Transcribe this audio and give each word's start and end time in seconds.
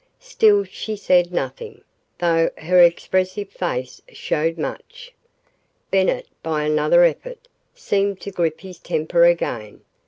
Still 0.19 0.63
she 0.63 0.95
said 0.95 1.31
nothing, 1.31 1.83
though 2.17 2.49
her 2.57 2.81
expressive 2.81 3.49
face 3.51 4.01
showed 4.09 4.57
much. 4.57 5.13
Bennett, 5.91 6.27
by 6.41 6.63
another 6.63 7.03
effort, 7.03 7.47
seemed 7.75 8.19
to 8.21 8.31
grip 8.31 8.61
his 8.61 8.79
temper 8.79 9.25
again. 9.25 9.81